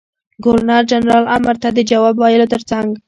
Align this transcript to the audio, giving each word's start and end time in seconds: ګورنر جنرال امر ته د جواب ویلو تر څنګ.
ګورنر 0.43 0.83
جنرال 0.91 1.25
امر 1.35 1.55
ته 1.63 1.69
د 1.73 1.79
جواب 1.91 2.15
ویلو 2.19 2.51
تر 2.53 2.61
څنګ. 2.69 2.89